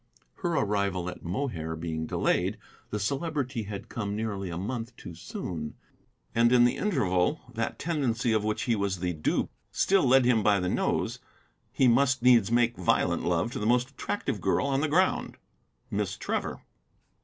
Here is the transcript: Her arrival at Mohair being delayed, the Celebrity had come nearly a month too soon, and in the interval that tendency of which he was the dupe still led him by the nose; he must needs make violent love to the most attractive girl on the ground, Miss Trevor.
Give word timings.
Her 0.37 0.53
arrival 0.55 1.09
at 1.09 1.21
Mohair 1.23 1.75
being 1.75 2.07
delayed, 2.07 2.57
the 2.89 2.99
Celebrity 2.99 3.65
had 3.65 3.87
come 3.87 4.15
nearly 4.15 4.49
a 4.49 4.57
month 4.57 4.95
too 4.95 5.13
soon, 5.13 5.75
and 6.33 6.51
in 6.51 6.63
the 6.63 6.77
interval 6.77 7.41
that 7.53 7.77
tendency 7.77 8.33
of 8.33 8.43
which 8.43 8.63
he 8.63 8.75
was 8.75 8.97
the 8.97 9.13
dupe 9.13 9.51
still 9.71 10.07
led 10.07 10.25
him 10.25 10.41
by 10.41 10.59
the 10.59 10.69
nose; 10.69 11.19
he 11.71 11.87
must 11.87 12.23
needs 12.23 12.51
make 12.51 12.77
violent 12.77 13.23
love 13.25 13.51
to 13.51 13.59
the 13.59 13.67
most 13.67 13.91
attractive 13.91 14.41
girl 14.41 14.65
on 14.65 14.81
the 14.81 14.87
ground, 14.87 15.37
Miss 15.91 16.17
Trevor. 16.17 16.61